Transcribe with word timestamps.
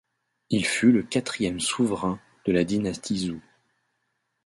Il 0.49 0.65
fut 0.65 0.91
le 0.91 1.03
quatrième 1.03 1.59
souverain 1.59 2.19
de 2.45 2.51
la 2.51 2.63
dynastie 2.63 3.19
Zhou. 3.27 3.39